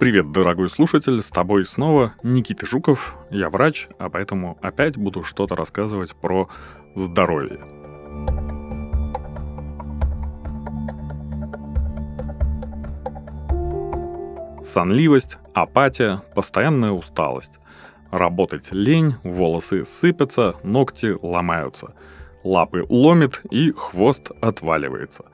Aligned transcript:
Привет, 0.00 0.32
дорогой 0.32 0.70
слушатель, 0.70 1.22
с 1.22 1.28
тобой 1.28 1.66
снова 1.66 2.14
Никита 2.22 2.64
Жуков, 2.64 3.18
я 3.30 3.50
врач, 3.50 3.86
а 3.98 4.08
поэтому 4.08 4.56
опять 4.62 4.96
буду 4.96 5.24
что-то 5.24 5.56
рассказывать 5.56 6.16
про 6.16 6.48
здоровье. 6.94 7.60
Сонливость, 14.64 15.36
апатия, 15.52 16.22
постоянная 16.34 16.92
усталость. 16.92 17.58
Работать 18.10 18.72
лень, 18.72 19.16
волосы 19.22 19.84
сыпятся, 19.84 20.56
ногти 20.62 21.14
ломаются. 21.20 21.92
Лапы 22.42 22.86
ломит 22.88 23.42
и 23.50 23.70
хвост 23.72 24.30
отваливается. 24.40 25.26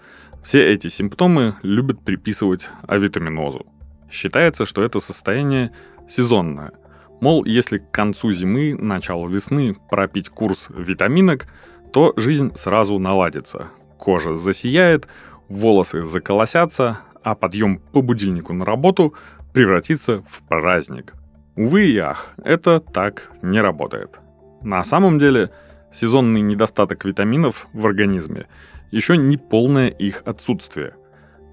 Все 0.43 0.67
эти 0.67 0.89
симптомы 0.89 1.55
любят 1.63 2.01
приписывать 2.05 2.69
авитаминозу– 2.89 3.65
Считается, 4.11 4.67
что 4.67 4.83
это 4.83 5.01
состояние 5.01 5.73
сезонное. 6.09 6.73
Мол, 7.21 7.45
если 7.45 7.79
к 7.79 7.91
концу 7.91 8.33
зимы, 8.33 8.75
началу 8.75 9.29
весны 9.29 9.77
пропить 9.91 10.29
курс 10.29 10.69
витаминок, 10.69 11.47
то 11.93 12.13
жизнь 12.17 12.53
сразу 12.55 12.99
наладится. 12.99 13.69
Кожа 13.99 14.35
засияет, 14.35 15.09
волосы 15.49 16.03
заколосятся, 16.03 16.99
а 17.23 17.35
подъем 17.35 17.79
по 17.79 18.03
будильнику 18.03 18.53
на 18.53 18.65
работу 18.65 19.15
превратится 19.55 20.23
в 20.29 20.43
праздник. 20.47 21.15
Увы 21.57 21.87
и 21.87 21.97
ах, 21.97 22.35
это 22.45 22.81
так 22.81 23.31
не 23.41 23.61
работает. 23.61 24.21
На 24.63 24.85
самом 24.85 25.19
деле, 25.19 25.51
сезонный 25.91 26.43
недостаток 26.43 27.05
витаминов 27.07 27.67
в 27.73 27.87
организме 27.87 28.47
еще 28.91 29.17
не 29.17 29.37
полное 29.37 29.89
их 29.89 30.23
отсутствие– 30.27 30.95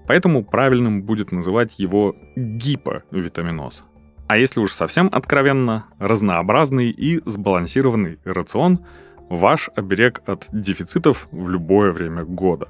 Поэтому 0.06 0.44
правильным 0.44 1.02
будет 1.02 1.32
называть 1.32 1.78
его 1.78 2.14
гиповитаминоз. 2.36 3.84
А 4.26 4.36
если 4.36 4.60
уж 4.60 4.72
совсем 4.72 5.08
откровенно, 5.12 5.86
разнообразный 5.98 6.90
и 6.90 7.20
сбалансированный 7.24 8.18
рацион– 8.24 8.80
ваш 9.28 9.70
оберег 9.74 10.22
от 10.26 10.46
дефицитов 10.52 11.28
в 11.30 11.48
любое 11.48 11.92
время 11.92 12.24
года. 12.24 12.68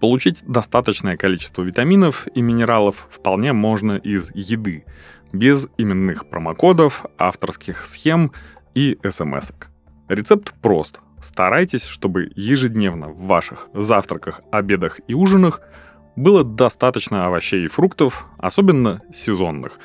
Получить 0.00 0.42
достаточное 0.46 1.16
количество 1.16 1.62
витаминов 1.62 2.26
и 2.34 2.42
минералов 2.42 3.06
вполне 3.10 3.52
можно 3.52 3.92
из 3.92 4.32
еды, 4.34 4.84
без 5.32 5.68
именных 5.78 6.28
промокодов, 6.28 7.06
авторских 7.18 7.86
схем 7.86 8.32
и 8.74 8.98
смс 9.08 9.50
-ок. 9.50 9.66
Рецепт 10.08 10.54
прост. 10.60 11.00
Старайтесь, 11.20 11.84
чтобы 11.84 12.32
ежедневно 12.34 13.08
в 13.08 13.26
ваших 13.26 13.68
завтраках, 13.74 14.40
обедах 14.50 15.00
и 15.06 15.14
ужинах– 15.14 15.60
было 16.16 16.44
достаточно 16.44 17.26
овощей 17.26 17.64
и 17.64 17.68
фруктов, 17.68 18.26
особенно 18.38 19.02
сезонных, 19.12 19.78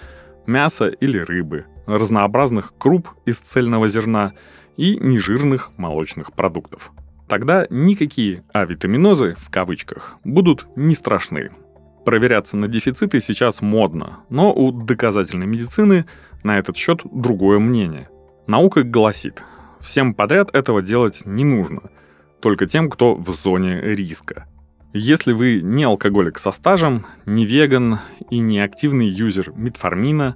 мяса 0.46 0.88
или 0.88 1.18
рыбы, 1.18 1.66
разнообразных 1.86 2.74
круп 2.78 3.10
из 3.26 3.40
цельного 3.40 3.88
зерна 3.88 4.34
и 4.76 4.98
нежирных 5.00 5.72
молочных 5.78 6.34
продуктов. 6.34 6.92
Тогда 7.28 7.68
никакие 7.70 8.44
авитаминозы, 8.54 9.36
в 9.38 9.50
кавычках, 9.50 10.18
будут 10.24 10.68
не 10.76 10.96
страшны. 10.96 11.52
Проверяться 12.06 12.56
на 12.56 12.68
дефициты 12.70 13.20
сейчас 13.20 13.62
модно, 13.62 14.20
но 14.30 14.54
у 14.54 14.72
доказательной 14.72 15.48
медицины 15.48 16.06
на 16.44 16.58
этот 16.58 16.78
счет 16.78 17.02
другое 17.04 17.60
мнение. 17.60 18.10
Наука 18.48 18.84
гласит, 18.84 19.44
всем 19.82 20.14
подряд 20.14 20.56
этого 20.56 20.82
делать 20.82 21.26
не 21.26 21.44
нужно, 21.44 21.90
только 22.42 22.66
тем, 22.66 22.90
кто 22.90 23.16
в 23.16 23.36
зоне 23.36 23.82
риска– 23.82 24.48
если 24.98 25.32
вы 25.32 25.62
не 25.62 25.84
алкоголик 25.84 26.40
со 26.40 26.52
стажем, 26.52 27.06
не 27.26 27.46
веган 27.46 28.00
и 28.30 28.40
не 28.40 28.60
активный 28.60 29.08
юзер 29.08 29.54
метформина, 29.56 30.36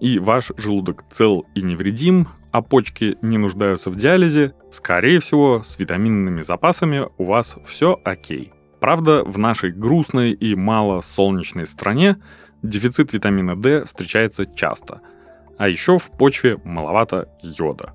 и 0.00 0.18
ваш 0.18 0.52
желудок 0.56 1.04
цел 1.10 1.46
и 1.54 1.62
невредим, 1.62 2.28
а 2.50 2.60
почки 2.60 3.16
не 3.22 3.38
нуждаются 3.38 3.90
в 3.90 3.96
диализе, 3.96 4.52
скорее 4.70 5.20
всего, 5.20 5.62
с 5.64 5.78
витаминными 5.78 6.42
запасами 6.42 7.08
у 7.16 7.24
вас 7.24 7.56
все 7.64 7.98
окей. 8.04 8.52
Правда, 8.80 9.24
в 9.24 9.38
нашей 9.38 9.70
грустной 9.70 10.32
и 10.32 10.54
мало 10.54 11.00
солнечной 11.00 11.66
стране 11.66 12.16
дефицит 12.62 13.12
витамина 13.12 13.56
D 13.56 13.84
встречается 13.84 14.44
часто, 14.44 15.00
а 15.56 15.68
еще 15.68 15.98
в 15.98 16.10
почве 16.10 16.58
маловато 16.64 17.28
йода. 17.42 17.92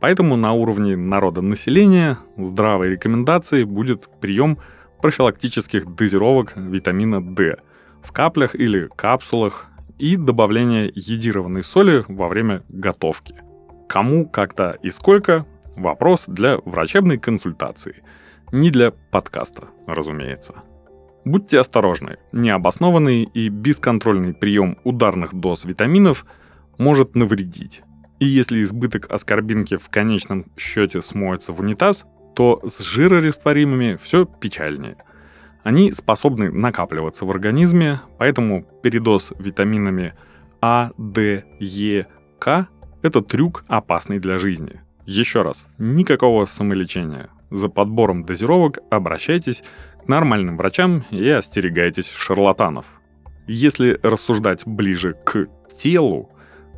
Поэтому 0.00 0.36
на 0.36 0.52
уровне 0.54 0.96
народа 0.96 1.42
населения 1.42 2.16
здравой 2.38 2.90
рекомендацией 2.92 3.64
будет 3.64 4.08
прием 4.20 4.58
профилактических 5.00 5.94
дозировок 5.94 6.52
витамина 6.56 7.20
D 7.22 7.56
в 8.02 8.12
каплях 8.12 8.54
или 8.54 8.88
капсулах 8.96 9.68
и 9.98 10.16
добавление 10.16 10.90
йодированной 10.94 11.62
соли 11.62 12.04
во 12.08 12.28
время 12.28 12.62
готовки. 12.68 13.34
Кому, 13.88 14.28
когда 14.28 14.72
и 14.72 14.90
сколько– 14.90 15.46
вопрос 15.76 16.24
для 16.26 16.58
врачебной 16.58 17.18
консультации, 17.18 18.02
не 18.52 18.70
для 18.70 18.92
подкаста, 18.92 19.68
разумеется. 19.86 20.54
Будьте 21.24 21.60
осторожны, 21.60 22.16
необоснованный 22.32 23.24
и 23.24 23.48
бесконтрольный 23.48 24.32
прием 24.32 24.78
ударных 24.84 25.34
доз 25.34 25.64
витаминов 25.64 26.24
может 26.78 27.14
навредить. 27.14 27.82
И 28.20 28.26
если 28.26 28.62
избыток 28.62 29.10
аскорбинки 29.10 29.76
в 29.76 29.88
конечном 29.90 30.46
счете 30.56 31.02
смоется 31.02 31.52
в 31.52 31.60
унитаз– 31.60 32.06
то 32.34 32.60
с 32.64 32.80
жирорастворимыми 32.82 33.98
все 34.00 34.24
печальнее. 34.24 34.96
Они 35.62 35.92
способны 35.92 36.50
накапливаться 36.50 37.24
в 37.24 37.30
организме, 37.30 38.00
поэтому 38.18 38.64
передоз 38.82 39.32
витаминами 39.38 40.14
А, 40.62 40.92
Д, 40.96 41.44
Е, 41.58 42.06
К– 42.38 42.68
это 43.02 43.20
трюк, 43.20 43.64
опасный 43.68 44.18
для 44.18 44.38
жизни. 44.38 44.80
Еще 45.06 45.42
раз, 45.42 45.66
никакого 45.78 46.46
самолечения. 46.46 47.28
За 47.50 47.68
подбором 47.68 48.24
дозировок 48.24 48.78
обращайтесь 48.90 49.62
к 50.02 50.08
нормальным 50.08 50.56
врачам 50.56 51.04
и 51.10 51.28
остерегайтесь 51.28 52.10
шарлатанов. 52.10 52.86
Если 53.46 53.98
рассуждать 54.02 54.66
ближе 54.66 55.14
к 55.24 55.46
телу, 55.76 56.30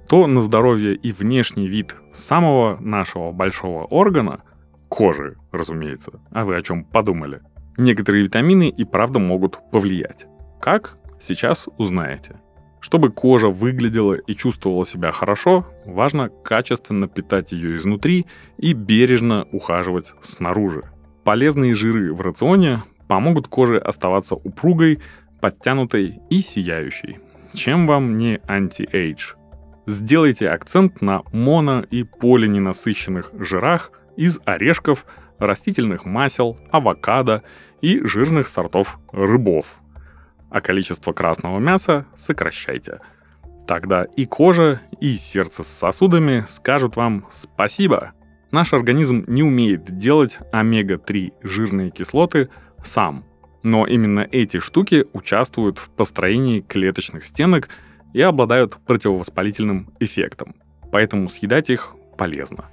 то 0.08 0.26
на 0.26 0.42
здоровье 0.42 0.94
и 0.94 1.12
внешний 1.12 1.68
вид 1.68 1.94
самого 2.12 2.78
нашего 2.80 3.32
большого 3.32 3.84
органа– 3.84 4.42
кожи, 4.92 5.36
разумеется. 5.52 6.20
А 6.32 6.44
вы 6.44 6.54
о 6.54 6.62
чем 6.62 6.84
подумали? 6.84 7.40
Некоторые 7.78 8.24
витамины 8.24 8.68
и 8.68 8.84
правда 8.84 9.18
могут 9.18 9.58
повлиять. 9.70 10.26
Как? 10.60 10.98
Сейчас 11.18 11.66
узнаете. 11.78 12.36
Чтобы 12.78 13.10
кожа 13.10 13.48
выглядела 13.48 14.14
и 14.14 14.34
чувствовала 14.34 14.84
себя 14.84 15.10
хорошо, 15.10 15.66
важно 15.86 16.28
качественно 16.28 17.08
питать 17.08 17.52
ее 17.52 17.78
изнутри 17.78 18.26
и 18.58 18.74
бережно 18.74 19.46
ухаживать 19.50 20.12
снаружи. 20.22 20.82
Полезные 21.24 21.74
жиры 21.74 22.12
в 22.12 22.20
рационе 22.20 22.80
помогут 23.08 23.48
коже 23.48 23.78
оставаться 23.78 24.34
упругой, 24.34 24.98
подтянутой 25.40 26.20
и 26.28 26.42
сияющей. 26.42 27.18
Чем 27.54 27.86
вам 27.86 28.18
не 28.18 28.40
anti-age? 28.46 29.36
Сделайте 29.86 30.50
акцент 30.50 31.00
на 31.00 31.22
моно- 31.32 31.82
и 31.90 32.02
полиненасыщенных 32.02 33.30
жирах– 33.38 33.90
из 34.16 34.40
орешков, 34.44 35.06
растительных 35.38 36.04
масел, 36.04 36.58
авокадо 36.70 37.42
и 37.80 38.00
жирных 38.04 38.48
сортов 38.48 38.98
рыбов. 39.12 39.76
А 40.50 40.60
количество 40.60 41.12
красного 41.12 41.58
мяса 41.58 42.06
сокращайте. 42.14 43.00
Тогда 43.66 44.04
и 44.04 44.26
кожа, 44.26 44.80
и 45.00 45.14
сердце 45.14 45.62
с 45.62 45.68
сосудами 45.68 46.44
скажут 46.48 46.96
вам 46.96 47.26
спасибо. 47.30 48.12
Наш 48.50 48.72
организм 48.72 49.24
не 49.28 49.42
умеет 49.42 49.96
делать 49.96 50.38
омега-3 50.52 51.32
жирные 51.42 51.90
кислоты 51.90 52.50
сам. 52.84 53.24
Но 53.62 53.86
именно 53.86 54.28
эти 54.30 54.58
штуки 54.58 55.06
участвуют 55.12 55.78
в 55.78 55.90
построении 55.90 56.60
клеточных 56.60 57.24
стенок 57.24 57.68
и 58.12 58.20
обладают 58.20 58.78
противовоспалительным 58.84 59.94
эффектом. 60.00 60.56
Поэтому 60.90 61.28
съедать 61.28 61.70
их 61.70 61.94
полезно. 62.18 62.66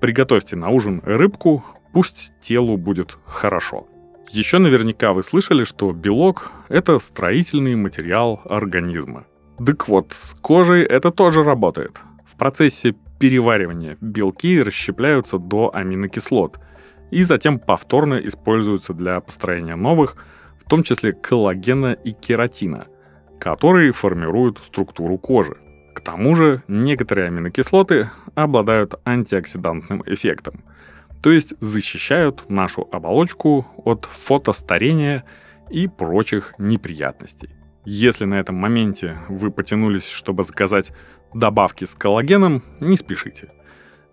Приготовьте 0.00 0.56
на 0.56 0.70
ужин 0.70 1.02
рыбку, 1.04 1.62
пусть 1.92 2.32
телу 2.40 2.78
будет 2.78 3.18
хорошо. 3.26 3.86
Еще 4.30 4.58
наверняка 4.58 5.12
вы 5.12 5.22
слышали, 5.22 5.64
что 5.64 5.92
белок– 5.92 6.52
это 6.70 6.98
строительный 6.98 7.76
материал 7.76 8.40
организма. 8.46 9.26
Так 9.64 9.88
вот, 9.88 10.12
с 10.12 10.34
кожей 10.40 10.84
это 10.84 11.10
тоже 11.10 11.44
работает. 11.44 12.00
В 12.26 12.36
процессе 12.36 12.94
переваривания 13.18 13.98
белки 14.00 14.62
расщепляются 14.62 15.36
до 15.38 15.70
аминокислот 15.74 16.58
и 17.10 17.22
затем 17.22 17.58
повторно 17.58 18.14
используются 18.14 18.94
для 18.94 19.20
построения 19.20 19.76
новых, 19.76 20.16
в 20.58 20.66
том 20.66 20.82
числе 20.82 21.12
коллагена 21.12 21.92
и 21.92 22.12
кератина, 22.12 22.86
которые 23.38 23.92
формируют 23.92 24.60
структуру 24.64 25.18
кожи– 25.18 25.58
к 26.00 26.02
тому 26.02 26.34
же 26.34 26.62
некоторые 26.66 27.26
аминокислоты 27.26 28.08
обладают 28.34 28.94
антиоксидантным 29.04 30.02
эффектом, 30.06 30.64
то 31.22 31.30
есть 31.30 31.52
защищают 31.60 32.48
нашу 32.48 32.88
оболочку 32.90 33.66
от 33.84 34.06
фотостарения 34.06 35.24
и 35.68 35.88
прочих 35.88 36.54
неприятностей. 36.56 37.50
Если 37.84 38.24
на 38.24 38.40
этом 38.40 38.56
моменте 38.56 39.18
вы 39.28 39.50
потянулись, 39.50 40.08
чтобы 40.08 40.44
заказать 40.44 40.92
добавки 41.34 41.84
с 41.84 41.94
коллагеном, 41.94 42.62
не 42.80 42.96
спешите. 42.96 43.50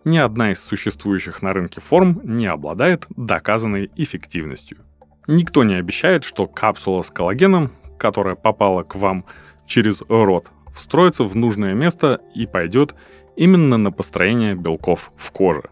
Ни 0.04 0.18
одна 0.18 0.52
из 0.52 0.60
существующих 0.60 1.42
на 1.42 1.54
рынке 1.54 1.80
форм 1.80 2.20
не 2.26 2.48
обладает 2.48 3.06
доказанной 3.16 3.92
эффективностью. 3.96 4.80
Никто 5.26 5.64
не 5.64 5.76
обещает, 5.76 6.26
что 6.26 6.48
капсула 6.48 7.02
с 7.02 7.12
коллагеном, 7.12 7.72
которая 7.98 8.36
попала 8.36 8.84
к 8.84 8.96
вам 8.96 9.24
через 9.66 10.02
рот, 10.10 10.52
встроится 10.74 11.24
в 11.24 11.36
нужное 11.36 11.74
место 11.74 12.22
и 12.34 12.46
пойдет 12.46 12.96
именно 13.36 13.78
на 13.78 13.92
построение 13.92 14.56
белков 14.56 15.12
в 15.16 15.32
коже. 15.32 15.64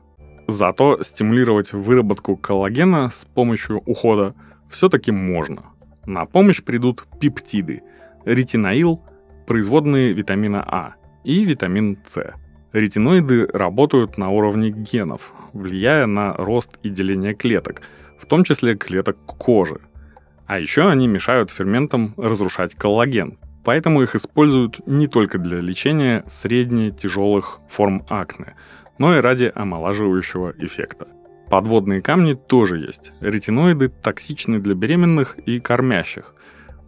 Зато 0.47 1.01
стимулировать 1.01 1.74
выработку 1.74 2.38
коллагена 2.38 3.09
с 3.09 3.25
помощью 3.25 3.81
ухода 3.86 4.36
все-таки 4.69 5.12
можно. 5.12 5.63
На 6.06 6.25
помощь 6.25 6.63
придут 6.63 7.06
пептиды, 7.19 7.81
ретиноил, 8.25 9.01
производные 9.47 10.13
витамина 10.13 10.63
А 10.68 10.95
и 11.24 11.44
витамин 11.44 11.98
С. 12.06 12.33
Ретиноиды 12.74 13.48
работают 13.48 14.18
на 14.18 14.30
уровне 14.30 14.69
генов, 14.69 15.33
влияя 15.53 16.06
на 16.06 16.33
рост 16.33 16.77
и 16.83 16.89
деление 16.89 17.33
клеток, 17.33 17.81
в 18.19 18.25
том 18.25 18.44
числе 18.44 18.75
клеток 18.75 19.18
кожи. 19.25 19.80
А 20.45 20.59
еще 20.59 20.88
они 20.88 21.07
мешают 21.07 21.50
ферментам 21.50 22.13
разрушать 22.18 22.75
коллаген, 22.75 23.39
поэтому 23.65 24.03
их 24.03 24.15
используют 24.15 24.88
не 24.88 25.07
только 25.07 25.39
для 25.39 25.59
лечения 25.59 26.23
средне-тяжелых 26.27 27.59
форм 27.67 28.06
акне, 28.07 28.56
но 29.00 29.17
и 29.17 29.19
ради 29.19 29.51
омолаживающего 29.53 30.53
эффекта. 30.59 31.07
Подводные 31.50 32.01
камни 32.01 32.33
тоже 32.33 32.77
есть. 32.77 33.12
Ретиноиды 33.19 33.89
токсичны 33.89 34.59
для 34.59 34.75
беременных 34.75 35.38
и 35.39 35.59
кормящих. 35.59 36.33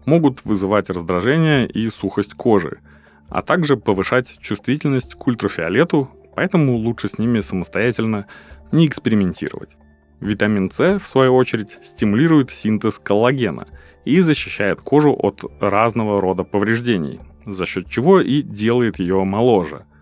Могут 0.06 0.46
вызывать 0.46 0.90
раздражение 0.90 1.68
и 1.68 1.90
сухость 1.90 2.34
кожи, 2.34 2.80
а 3.28 3.42
также 3.42 3.76
повышать 3.76 4.38
чувствительность 4.40 5.16
к 5.16 5.28
ультрафиолету, 5.28 6.10
поэтому 6.36 6.78
лучше 6.78 7.08
с 7.08 7.18
ними 7.18 7.42
самостоятельно 7.42 8.28
не 8.72 8.88
экспериментировать. 8.88 9.72
Витамин 10.20 10.72
С, 10.72 11.00
в 11.00 11.08
свою 11.08 11.36
очередь, 11.36 11.78
стимулирует 11.82 12.52
синтез 12.52 13.00
коллагена 13.00 13.68
и 14.08 14.22
защищает 14.22 14.82
кожу 14.82 15.14
от 15.14 15.44
разного 15.60 16.22
рода 16.22 16.44
повреждений, 16.44 17.20
за 17.46 17.66
счет 17.66 17.90
чего 17.90 18.22
и 18.22 18.42
делает 18.42 19.00
ее 19.00 19.24
моложе– 19.24 19.86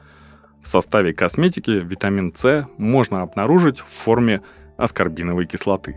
в 0.65 0.67
составе 0.67 1.13
косметики 1.13 1.69
витамин 1.69 2.33
С 2.35 2.67
можно 2.79 3.21
обнаружить 3.21 3.77
в 3.77 3.85
форме 3.85 4.41
аскорбиновой 4.77 5.45
кислоты. 5.45 5.95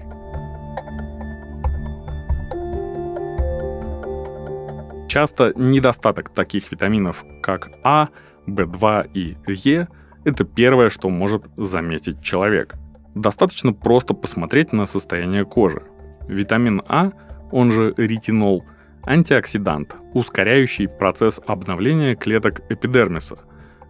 Часто 5.09 5.55
недостаток 5.57 6.29
таких 6.29 6.71
витаминов, 6.71 7.25
как 7.43 7.71
А, 7.83 8.11
В2 8.47 9.11
и 9.15 9.39
Е, 9.47 9.89
это 10.25 10.45
первое, 10.45 10.91
что 10.91 11.09
может 11.09 11.45
заметить 11.57 12.21
человек. 12.21 12.75
Достаточно 13.15 13.73
просто 13.73 14.13
посмотреть 14.13 14.75
на 14.75 14.85
состояние 14.85 15.47
кожи. 15.47 15.83
Витамин 16.29 16.83
А, 16.89 17.13
он 17.51 17.73
же 17.73 17.95
ретинол, 17.97 18.65
антиоксидант, 19.05 19.97
ускоряющий 20.15 20.89
процесс 20.89 21.41
обновления 21.47 22.15
клеток 22.15 22.61
эпидермиса, 22.71 23.39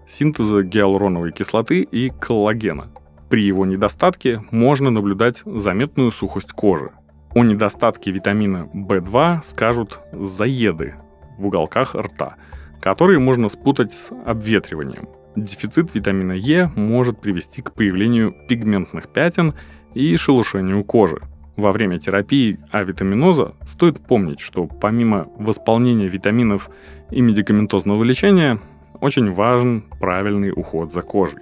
синтеза 0.06 0.62
гиалуроновой 0.62 1.32
кислоты 1.32 1.82
и 1.82 2.10
коллагена. 2.10 2.90
При 3.28 3.42
его 3.42 3.66
недостатке 3.66 4.42
можно 4.50 4.90
наблюдать 4.90 5.42
заметную 5.44 6.12
сухость 6.12 6.52
кожи. 6.52 6.92
О 7.34 7.44
недостатке 7.44 8.10
витамина 8.10 8.70
В2 8.72 9.40
скажут 9.44 10.00
заеды 10.12 10.94
в 11.36 11.46
уголках 11.46 11.94
рта, 11.94 12.36
которые 12.80 13.18
можно 13.18 13.48
спутать 13.50 13.92
с 13.92 14.12
обветриванием. 14.24 15.08
Дефицит 15.36 15.94
витамина 15.94 16.32
Е 16.32 16.72
может 16.74 17.20
привести 17.20 17.60
к 17.62 17.74
появлению 17.74 18.34
пигментных 18.48 19.08
пятен 19.08 19.54
и 19.94 20.16
шелушению 20.16 20.84
кожи. 20.84 21.20
Во 21.58 21.72
время 21.72 21.98
терапии 21.98 22.60
авитаминоза 22.70 23.56
стоит 23.66 23.98
помнить, 23.98 24.38
что 24.38 24.66
помимо 24.66 25.26
восполнения 25.38 26.06
витаминов 26.06 26.70
и 27.10 27.20
медикаментозного 27.20 28.04
лечения, 28.04 28.60
очень 29.00 29.32
важен 29.32 29.82
правильный 29.98 30.52
уход 30.54 30.92
за 30.92 31.02
кожей, 31.02 31.40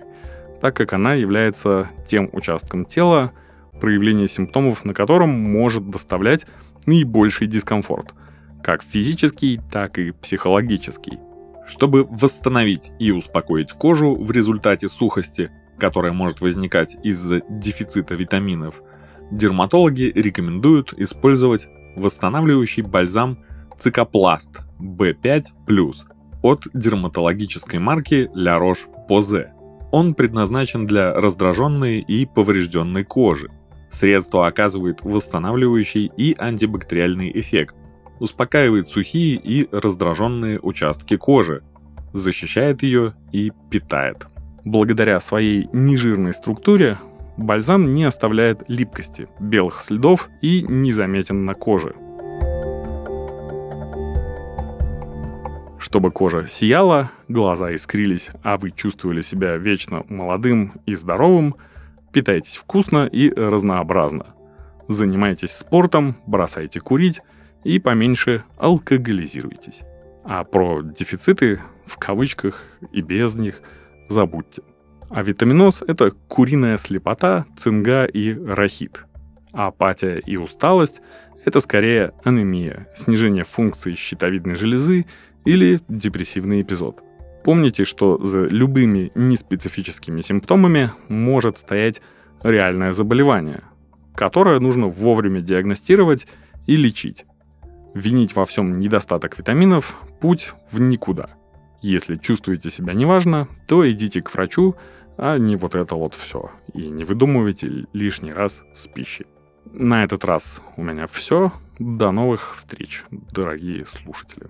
так 0.63 0.75
как 0.75 0.95
она 0.95 1.13
является 1.13 1.91
тем 2.09 2.31
участком 2.33 2.87
тела, 2.87 3.33
проявление 3.79 4.27
симптомов 4.27 4.87
на 4.87 4.95
котором 4.95 5.29
может 5.29 5.91
доставлять 5.91 6.47
наибольший 6.87 7.47
дискомфорт, 7.47 8.15
как 8.63 8.83
физический, 8.83 9.61
так 9.71 9.99
и 9.99 10.13
психологический. 10.13 11.19
Чтобы 11.67 12.05
восстановить 12.05 12.91
и 12.99 13.11
успокоить 13.11 13.73
кожу 13.73 14.17
в 14.17 14.31
результате 14.31 14.89
сухости, 14.89 15.51
которая 15.79 16.13
может 16.13 16.41
возникать 16.41 16.97
из-за 17.03 17.43
дефицита 17.51 18.15
витаминов, 18.15 18.83
дерматологи 19.31 20.13
рекомендуют 20.15 20.93
использовать 20.97 21.69
восстанавливающий 21.97 22.83
бальзам 22.83 23.39
Цикопласт 23.79 24.61
B5+, 24.79 25.43
от 26.43 26.63
дерматологической 26.73 27.81
марки 27.81 28.31
La 28.35 28.61
Roche-Posay. 28.61 29.49
Он 29.93 30.15
предназначен 30.15 30.87
для 30.87 31.13
раздраженной 31.15 32.01
и 32.01 32.27
поврежденной 32.27 33.05
кожи. 33.05 33.51
Средство 33.91 34.47
оказывает 34.47 35.03
восстанавливающий 35.03 36.11
и 36.17 36.35
антибактериальный 36.39 37.31
эффект, 37.35 37.77
успокаивает 38.21 38.89
сухие 38.89 39.37
и 39.37 39.69
раздраженные 39.73 40.61
участки 40.61 41.17
кожи, 41.17 41.63
защищает 42.13 42.83
ее 42.83 43.15
и 43.33 43.53
питает. 43.71 44.27
Благодаря 44.65 45.21
своей 45.21 45.69
нежирной 45.73 46.33
структуре 46.33 46.99
бальзам 47.37 47.95
не 47.95 48.05
оставляет 48.05 48.63
липкости, 48.69 49.29
белых 49.41 49.81
следов 49.81 50.29
и 50.43 50.63
незаметен 50.63 51.45
на 51.45 51.55
коже– 51.55 51.95
Чтобы 55.87 56.11
кожа 56.11 56.49
сияла, 56.49 57.13
глаза 57.29 57.73
искрились, 57.73 58.31
а 58.43 58.57
вы 58.57 58.73
чувствовали 58.73 59.21
себя 59.21 59.57
вечно 59.57 60.05
молодым 60.09 60.81
и 60.85 60.97
здоровым, 60.97 61.55
питайтесь 62.13 62.57
вкусно 62.57 63.07
и 63.07 63.33
разнообразно. 63.33 64.35
Занимайтесь 64.89 65.53
спортом, 65.53 66.17
бросайте 66.27 66.81
курить 66.81 67.21
и 67.63 67.79
поменьше 67.79 68.43
алкоголизируйтесь. 68.57 69.83
А 70.25 70.43
про 70.43 70.83
дефициты, 70.83 71.61
в 71.85 71.99
кавычках 71.99 72.65
и 72.91 73.01
без 73.01 73.37
них, 73.37 73.61
забудьте. 74.09 74.63
А 75.09 75.23
витаминоз– 75.23 75.83
это 75.87 76.11
куриная 76.11 76.77
слепота, 76.79 77.47
цинга 77.57 78.05
и 78.05 78.35
рахит. 78.35 79.05
А 79.53 79.69
апатия 79.69 80.19
и 80.19 80.37
усталость– 80.37 81.01
это 81.45 81.61
скорее 81.61 82.13
анемия, 82.25 82.89
снижение 82.95 83.45
функций 83.45 83.95
щитовидной 83.95 84.57
железы 84.57 85.07
или 85.45 85.81
депрессивный 85.89 86.63
эпизод. 86.63 87.03
Помните, 87.45 87.85
что 87.85 88.19
за 88.25 88.47
любыми 88.47 89.13
неспецифическими 89.15 90.21
симптомами 90.21 90.91
может 91.09 91.59
стоять 91.59 92.03
реальное 92.43 92.93
заболевание, 92.93 93.63
которое 94.17 94.59
нужно 94.59 94.89
вовремя 94.89 95.41
диагностировать 95.41 96.27
и 96.67 96.77
лечить. 96.77 97.25
Винить 97.95 98.35
во 98.35 98.45
всем 98.45 98.81
недостаток 98.81 99.39
витаминов– 99.39 99.97
путь 100.21 100.53
в 100.73 100.81
никуда. 100.81 101.31
Если 101.83 102.17
чувствуете 102.17 102.71
себя 102.71 102.95
неважно, 102.95 103.49
то 103.67 103.89
идите 103.91 104.23
к 104.23 104.33
врачу, 104.33 104.77
а 105.19 105.39
не 105.39 105.57
вот 105.57 105.75
это 105.75 105.95
вот 105.95 106.15
все. 106.15 106.51
И 106.75 106.89
не 106.89 107.05
выдумывайте 107.05 107.87
лишний 107.93 108.33
раз 108.33 108.63
с 108.75 108.87
пищей. 108.87 109.27
На 109.65 110.05
этот 110.05 110.25
раз 110.25 110.63
у 110.77 110.83
меня 110.83 111.07
все. 111.07 111.53
До 111.79 112.11
новых 112.11 112.55
встреч, 112.55 113.05
дорогие 113.11 113.85
слушатели. 113.87 114.49